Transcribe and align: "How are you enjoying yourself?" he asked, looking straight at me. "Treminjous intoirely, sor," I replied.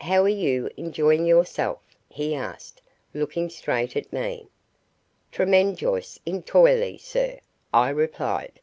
"How 0.00 0.22
are 0.22 0.26
you 0.30 0.70
enjoying 0.78 1.26
yourself?" 1.26 1.78
he 2.08 2.34
asked, 2.34 2.80
looking 3.12 3.50
straight 3.50 3.96
at 3.98 4.10
me. 4.14 4.48
"Treminjous 5.30 6.18
intoirely, 6.24 6.96
sor," 6.98 7.36
I 7.70 7.90
replied. 7.90 8.60